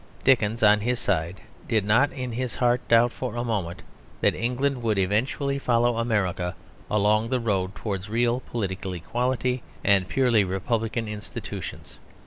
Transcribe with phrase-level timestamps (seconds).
[0.23, 3.83] Dickens, on his side, did not in his heart doubt for a moment
[4.21, 6.55] that England would eventually follow America
[6.89, 11.99] along the road towards real political equality and purely republican institutions.